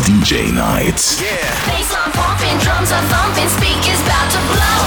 DJ 0.00 0.52
Nights. 0.52 1.20
Bassline 1.68 2.12
pumping, 2.12 2.58
drums 2.58 2.90
are 2.92 3.04
thumping, 3.12 3.48
speakers 3.48 4.00
about 4.02 4.28
to 4.32 4.40
blow. 4.50 4.82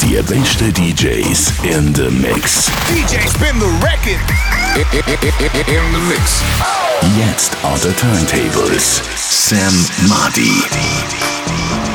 Die 0.00 0.22
besten 0.22 0.72
DJs 0.72 1.64
in 1.64 1.92
the 1.92 2.10
Mix. 2.10 2.68
DJ 2.86 3.26
spin 3.28 3.58
the 3.58 3.70
record. 3.82 4.22
In 4.76 5.92
the 5.92 6.02
mix. 6.08 6.42
Jetzt 7.16 7.56
on 7.64 7.78
the 7.80 7.92
turntables. 7.96 9.02
Sam 9.16 9.72
Madi. 10.08 11.85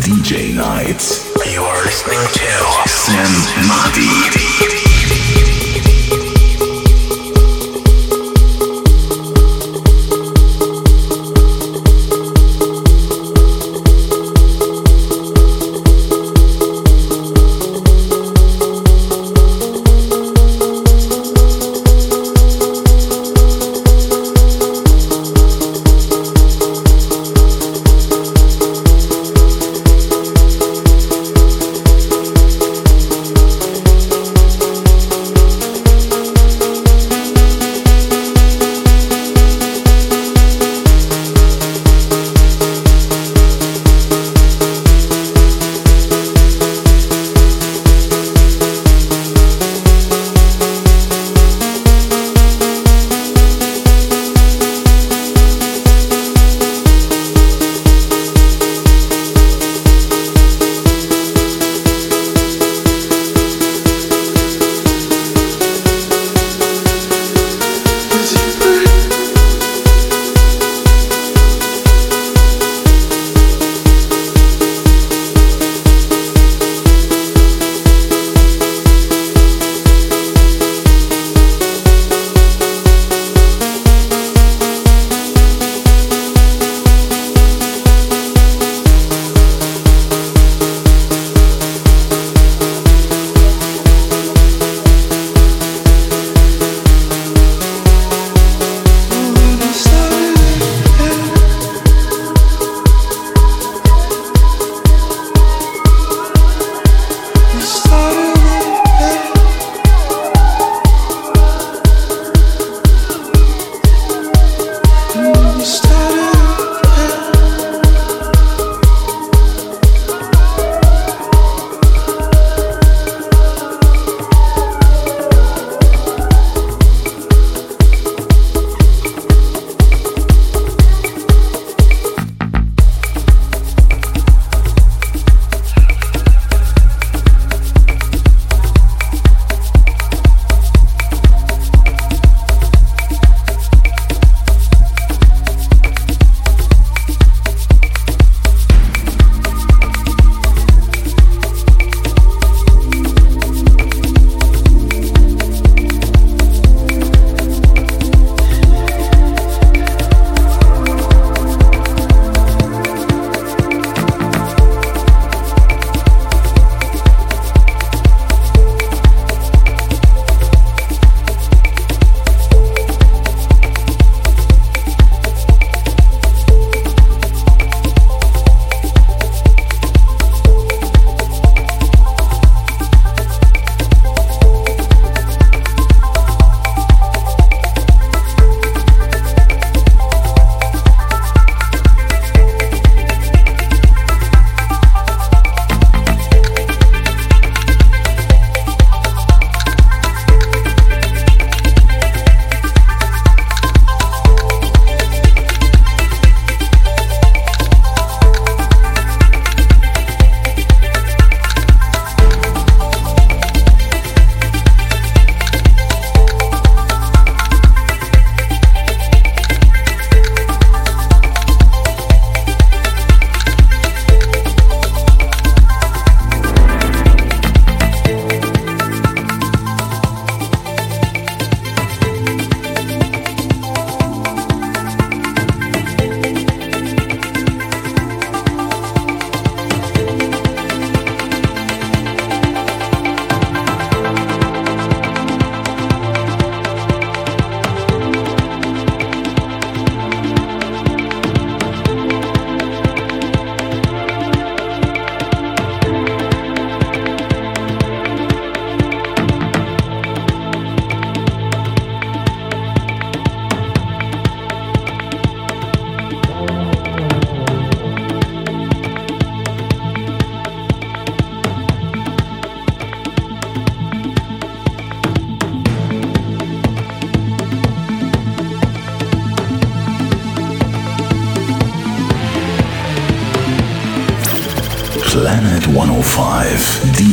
DJ 0.00 0.56
oh 0.58 0.62
Nights. 0.62 1.34
You 1.52 1.62
are 1.62 1.84
listening 1.84 2.18
to 2.18 2.88
Sam 2.88 3.68
Mahdi. 3.68 4.79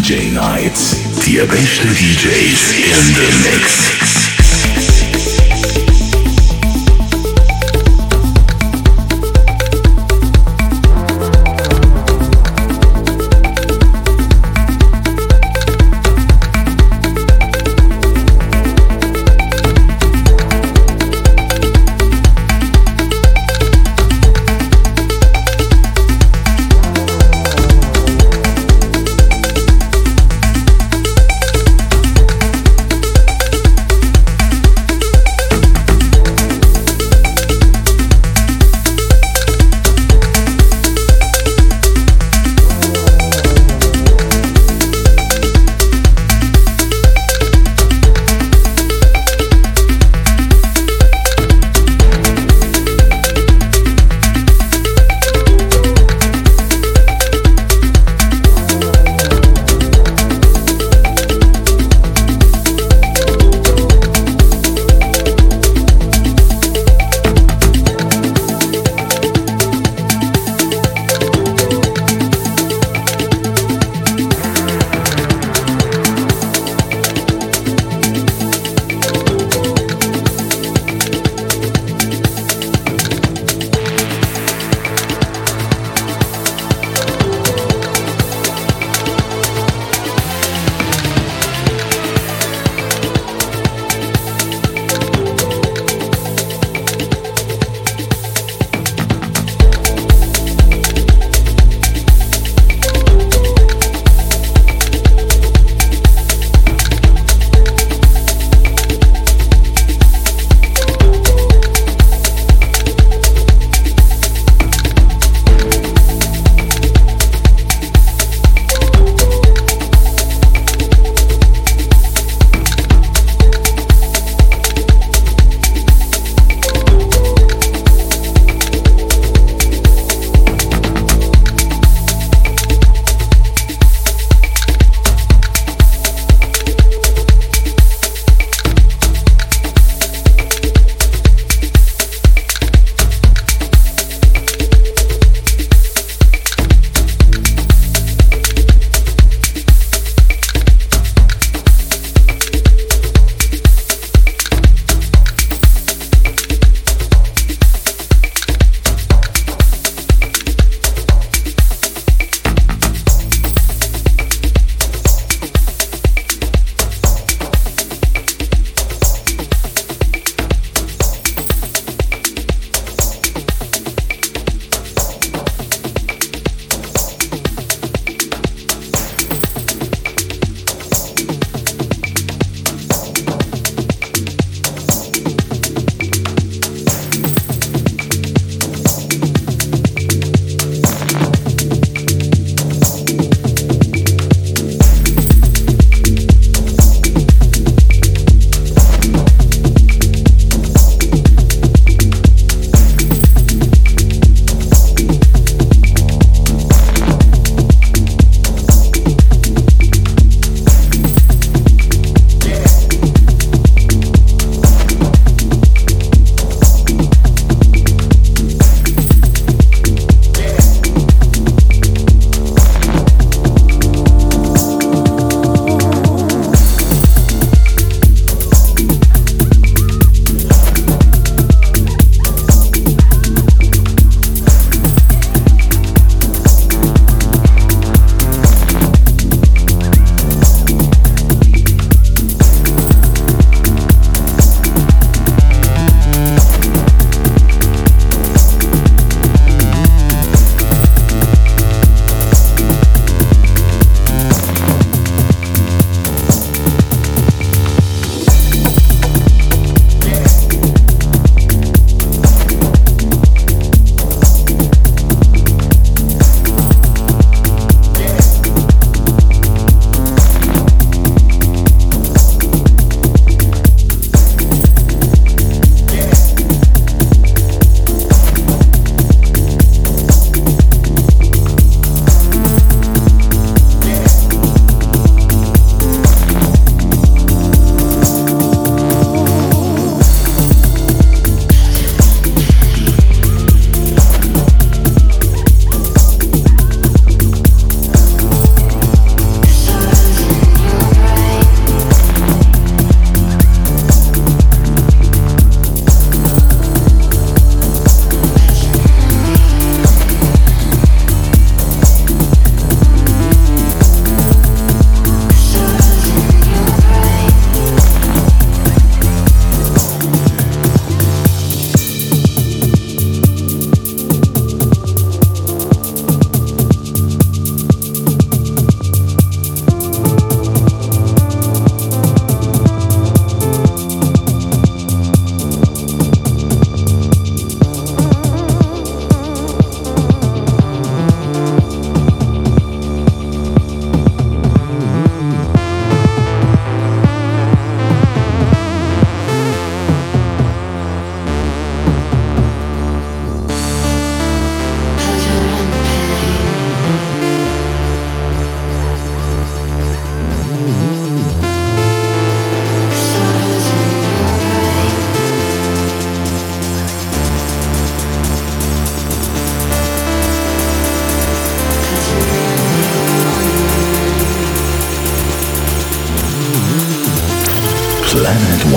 DJ 0.07 0.31
Nights. 0.31 0.95
Die 1.25 1.45
beste 1.45 1.85
DJs 1.85 2.71
in 2.71 3.13
the 3.13 3.27
Mix. 3.43 3.96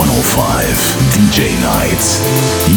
105 0.00 0.96
DJ 1.12 1.60
Nights. 1.60 2.22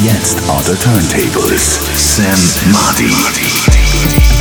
Jetzt 0.04 0.38
on 0.50 0.62
the 0.66 0.76
turntables 0.76 1.80
Sam 1.96 2.38
Marty. 2.74 4.33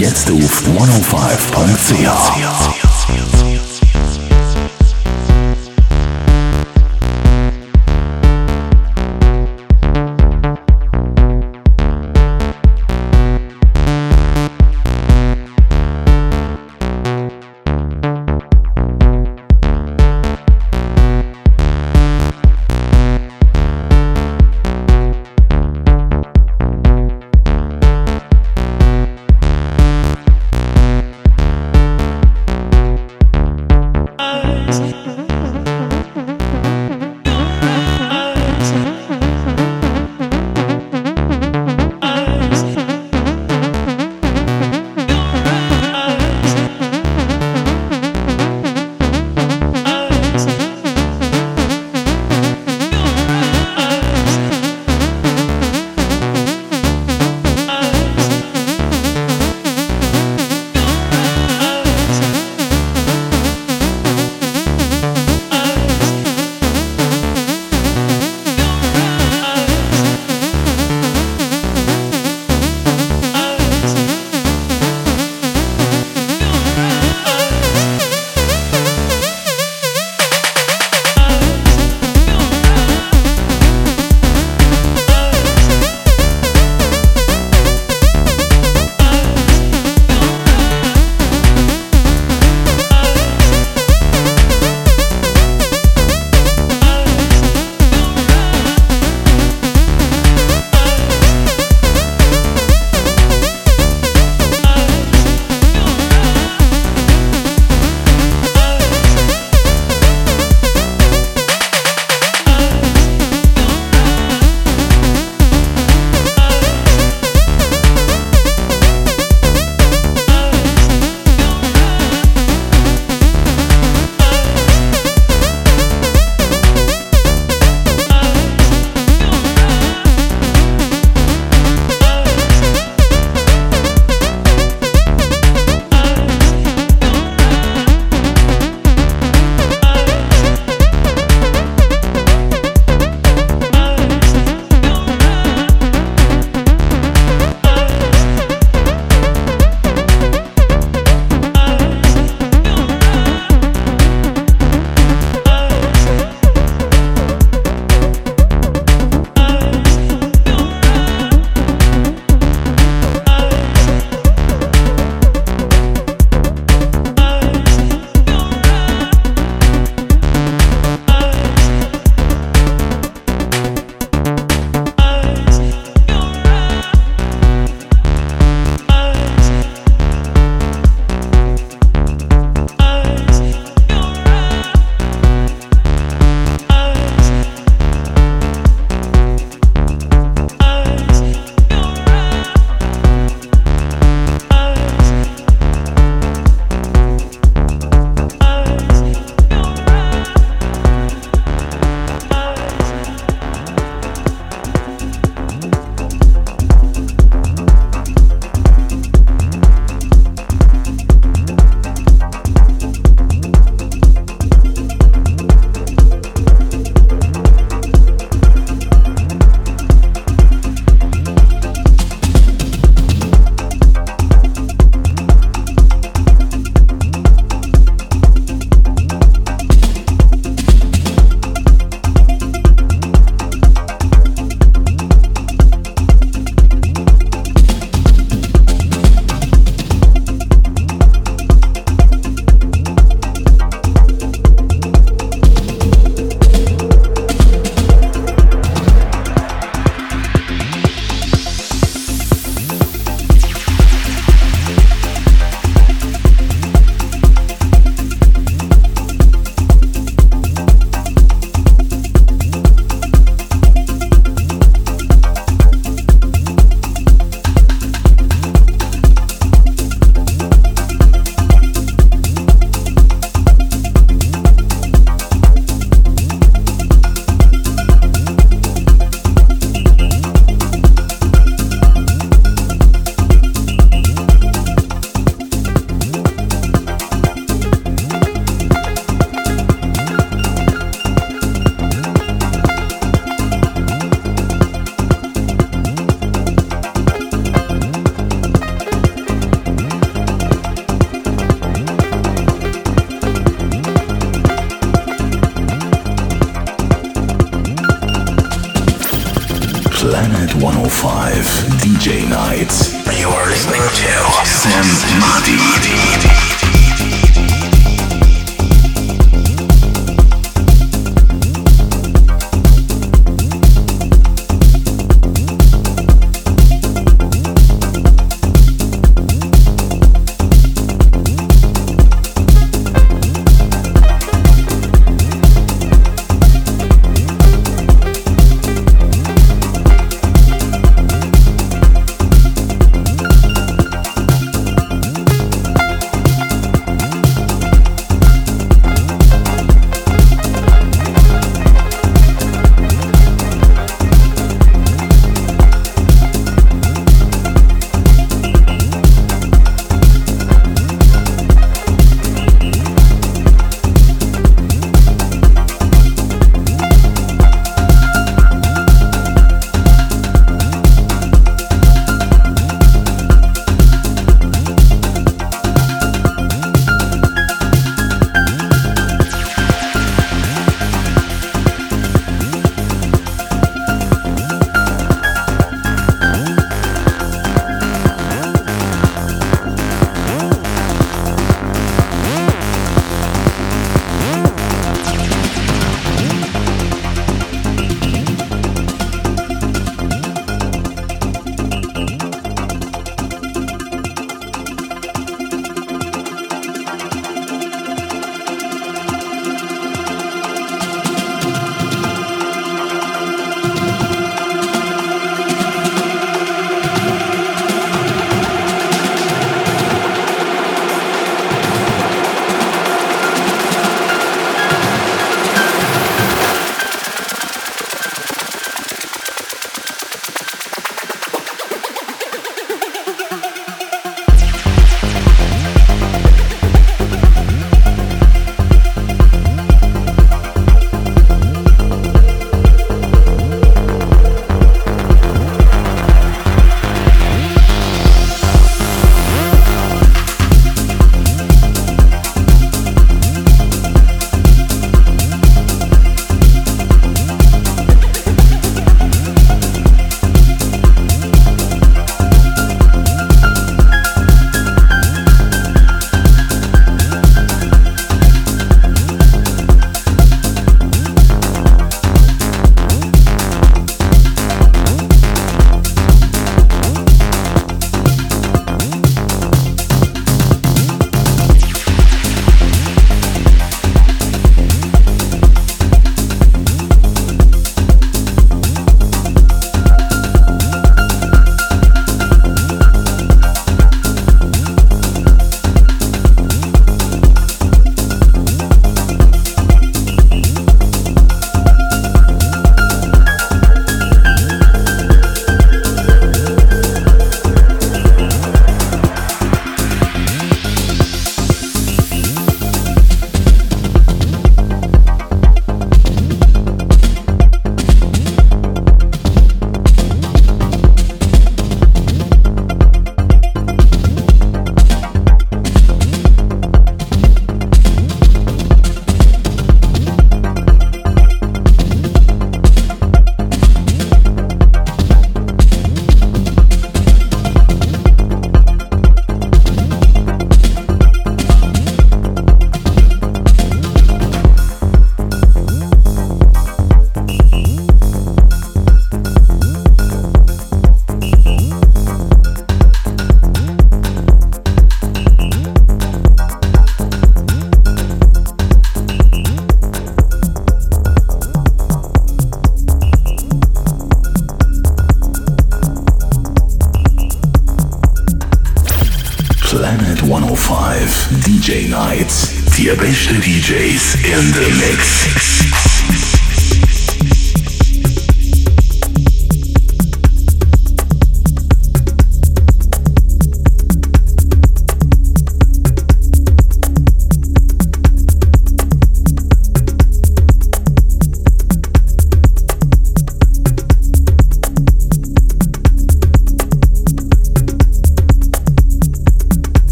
Jetzt 0.00 0.30
auf 0.30 0.62
105.ch. 0.66 2.39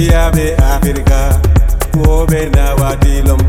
ലിയാവേ 0.00 0.44
Africa 0.68 1.12
ഓവേനവാതിലും 2.08 3.40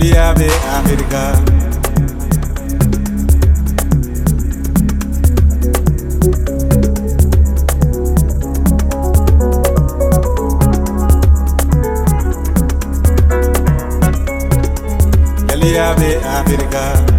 ലിയാവേ 0.00 0.48
Africa 0.74 1.14
Eliabe 15.72 16.20
Africa 16.20 16.20
Eliabe 16.22 16.22
Africa 16.22 17.11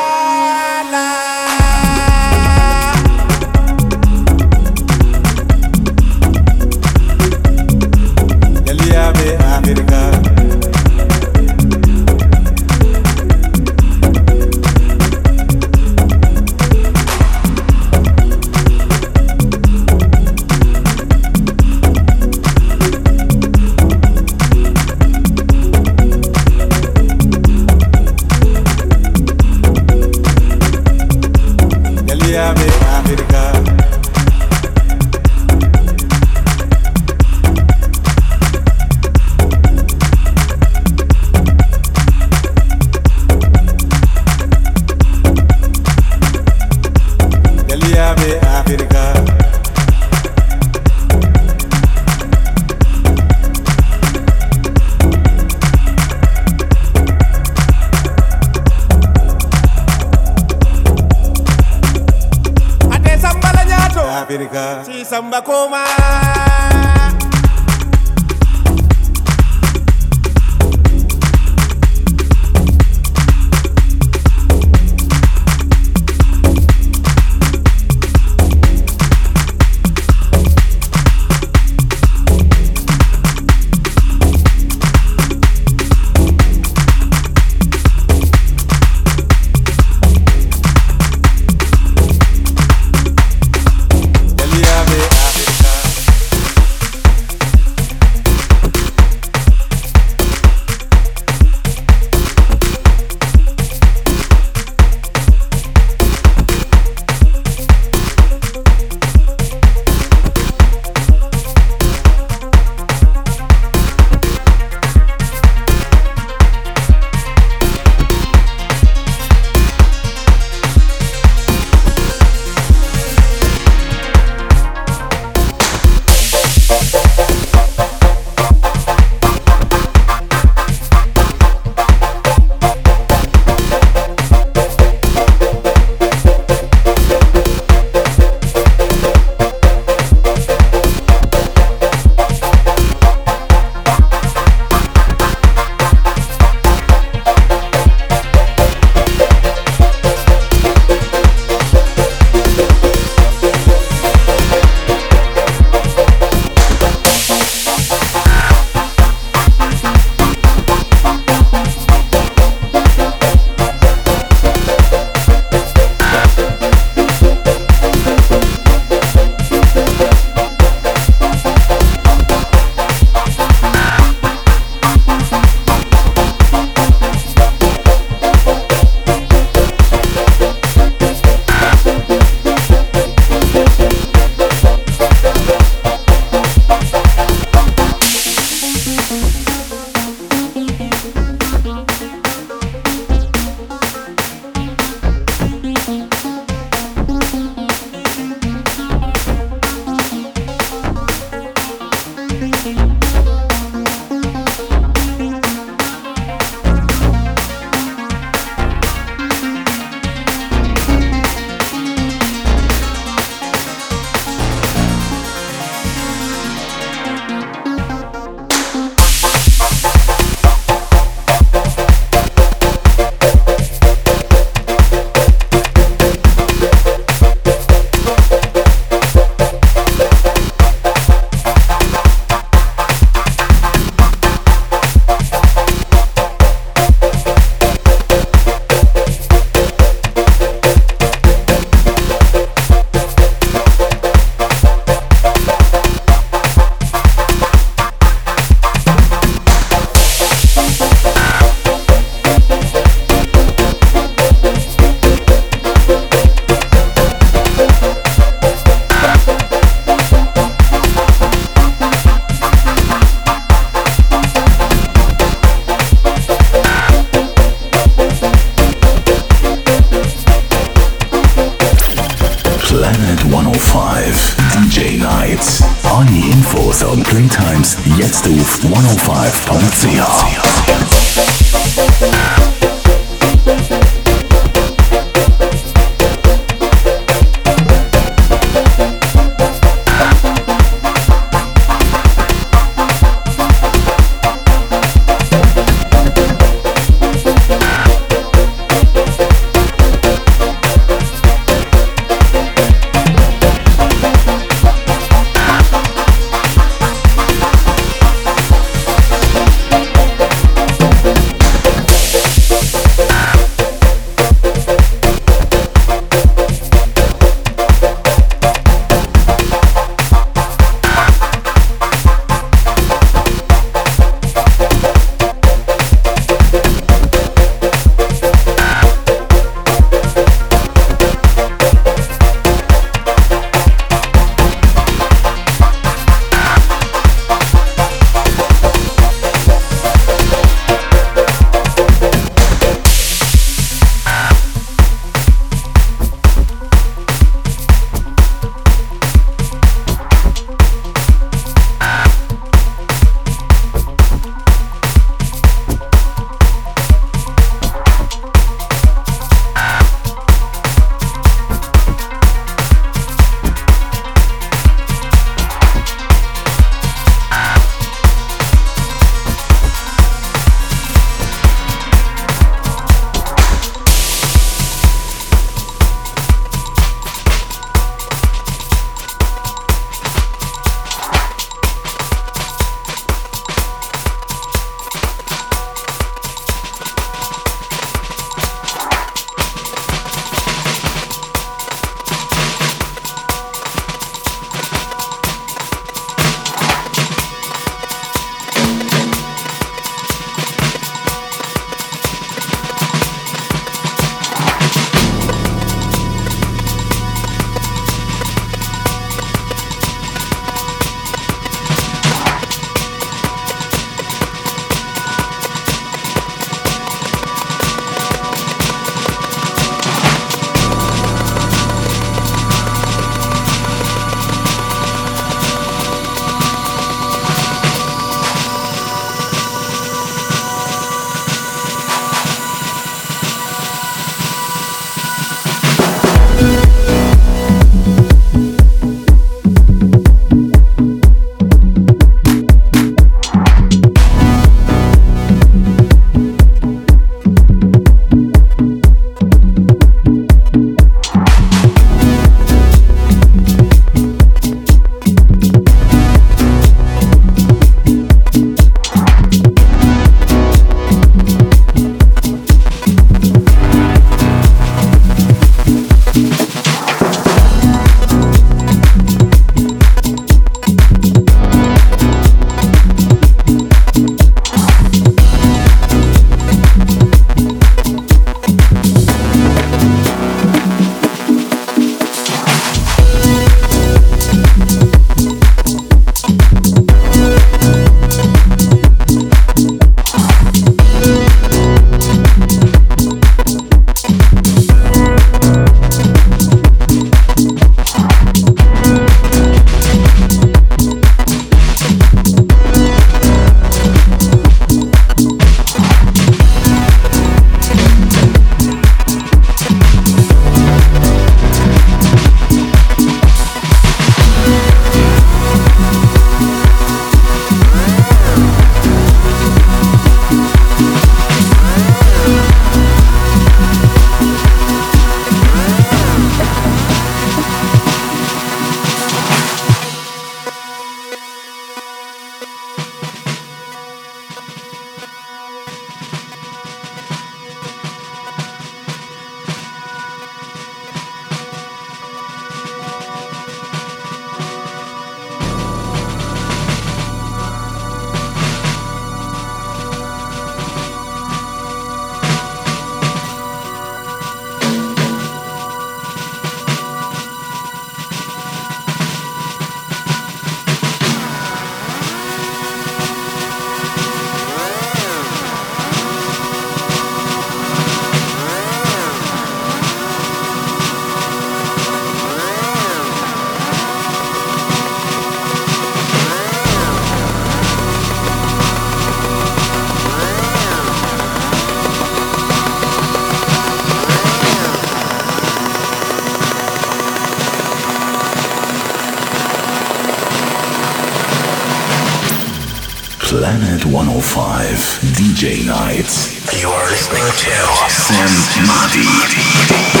DJ 595.41 595.65
Nights. 595.65 596.61
You're 596.61 596.69
listening 596.91 597.25
to 597.25 597.89
Sam 597.89 598.67
Madi. 598.67 600.00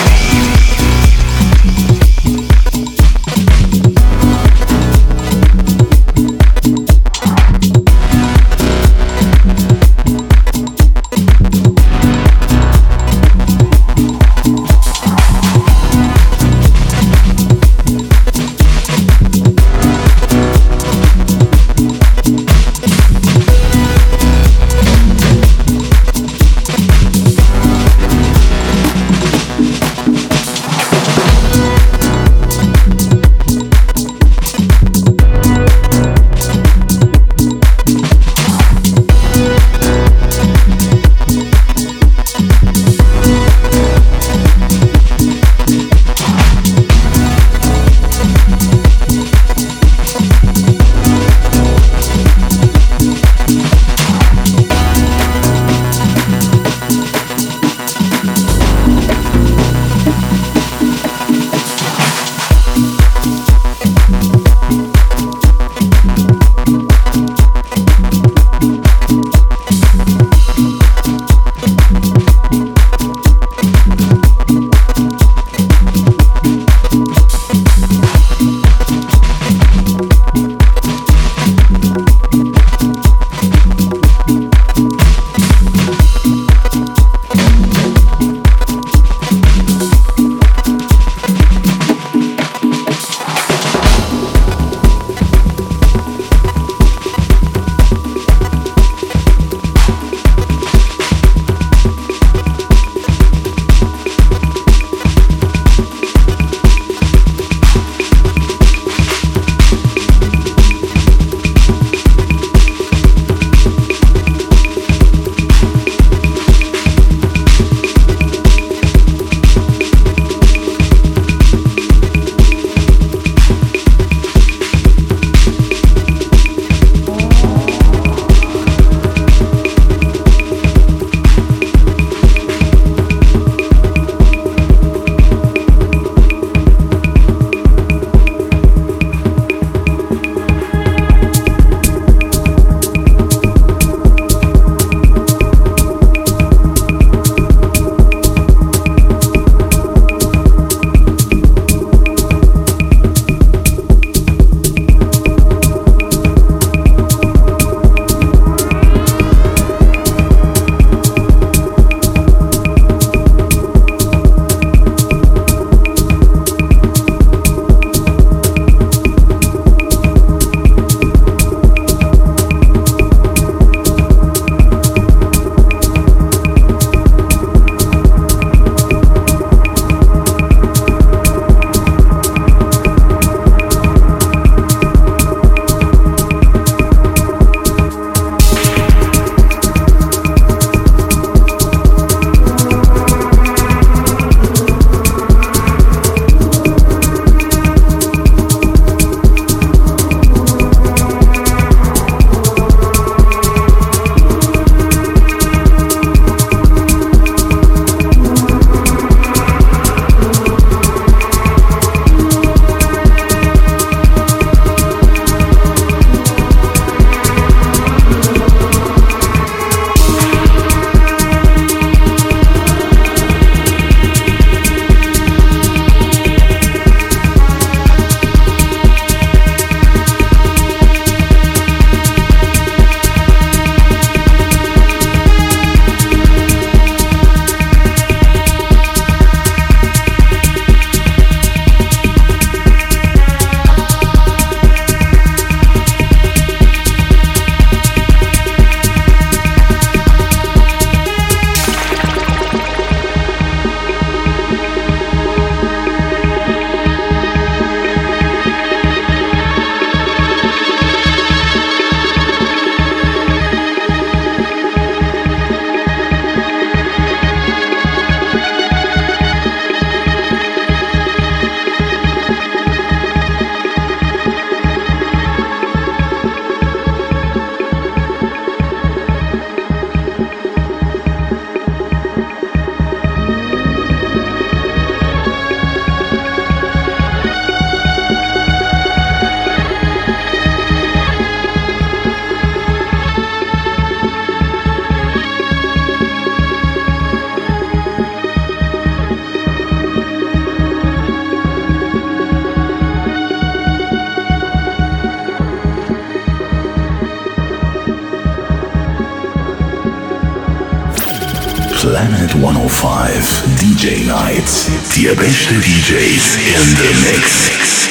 Planet 311.81 312.35
105 312.35 313.43
DJ 313.59 314.05
Nights. 314.05 314.67
Die 314.95 315.07
beste 315.15 315.55
DJs 315.55 316.35
in 316.35 316.75
the 316.77 316.93
Mix. 317.09 317.90